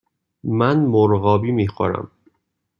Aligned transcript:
من 0.43 0.79
مرغابی 0.85 1.51
می 1.51 1.67
خورم. 1.67 2.11